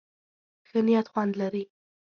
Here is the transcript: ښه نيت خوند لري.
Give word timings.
ښه 0.67 0.79
نيت 0.85 1.07
خوند 1.11 1.33
لري. 1.41 1.63